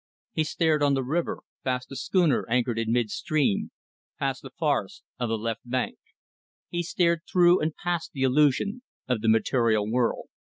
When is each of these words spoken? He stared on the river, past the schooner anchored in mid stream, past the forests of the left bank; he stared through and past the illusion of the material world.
He 0.33 0.43
stared 0.45 0.81
on 0.81 0.95
the 0.95 1.03
river, 1.03 1.43
past 1.63 1.89
the 1.89 1.95
schooner 1.95 2.43
anchored 2.49 2.79
in 2.79 2.91
mid 2.91 3.11
stream, 3.11 3.69
past 4.17 4.41
the 4.41 4.49
forests 4.49 5.03
of 5.19 5.29
the 5.29 5.37
left 5.37 5.61
bank; 5.63 5.99
he 6.69 6.81
stared 6.81 7.21
through 7.31 7.61
and 7.61 7.75
past 7.75 8.11
the 8.11 8.23
illusion 8.23 8.81
of 9.07 9.21
the 9.21 9.29
material 9.29 9.87
world. 9.87 10.25